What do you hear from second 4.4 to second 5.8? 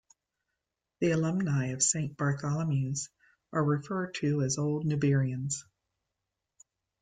as "Old Newburians".